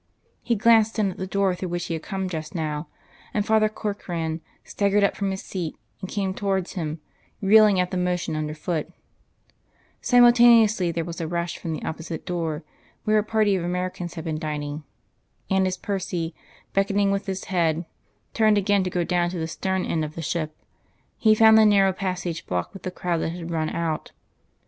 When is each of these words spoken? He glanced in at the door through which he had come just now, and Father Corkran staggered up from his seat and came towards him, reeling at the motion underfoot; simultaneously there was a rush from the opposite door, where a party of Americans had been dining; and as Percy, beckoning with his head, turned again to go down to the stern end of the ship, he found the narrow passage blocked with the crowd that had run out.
He 0.41 0.55
glanced 0.55 0.97
in 0.97 1.11
at 1.11 1.17
the 1.17 1.27
door 1.27 1.53
through 1.53 1.69
which 1.69 1.85
he 1.85 1.93
had 1.93 2.01
come 2.01 2.27
just 2.27 2.55
now, 2.55 2.87
and 3.35 3.45
Father 3.45 3.69
Corkran 3.69 4.41
staggered 4.63 5.03
up 5.03 5.15
from 5.15 5.29
his 5.29 5.43
seat 5.43 5.77
and 6.01 6.09
came 6.09 6.33
towards 6.33 6.73
him, 6.73 6.99
reeling 7.39 7.79
at 7.79 7.91
the 7.91 7.97
motion 7.97 8.35
underfoot; 8.35 8.89
simultaneously 10.01 10.91
there 10.91 11.05
was 11.05 11.21
a 11.21 11.27
rush 11.27 11.59
from 11.59 11.71
the 11.71 11.83
opposite 11.83 12.25
door, 12.25 12.63
where 13.03 13.19
a 13.19 13.23
party 13.23 13.55
of 13.55 13.63
Americans 13.63 14.15
had 14.15 14.25
been 14.25 14.39
dining; 14.39 14.83
and 15.51 15.67
as 15.67 15.77
Percy, 15.77 16.33
beckoning 16.73 17.11
with 17.11 17.27
his 17.27 17.43
head, 17.43 17.85
turned 18.33 18.57
again 18.57 18.83
to 18.83 18.89
go 18.89 19.03
down 19.03 19.29
to 19.29 19.37
the 19.37 19.47
stern 19.47 19.85
end 19.85 20.03
of 20.03 20.15
the 20.15 20.23
ship, 20.23 20.57
he 21.19 21.35
found 21.35 21.59
the 21.59 21.63
narrow 21.63 21.93
passage 21.93 22.47
blocked 22.47 22.73
with 22.73 22.81
the 22.81 22.89
crowd 22.89 23.19
that 23.19 23.29
had 23.29 23.51
run 23.51 23.69
out. 23.69 24.13